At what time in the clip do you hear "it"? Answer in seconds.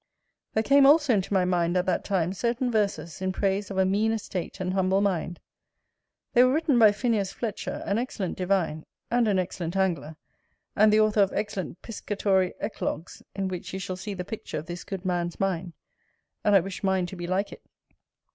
17.53-17.61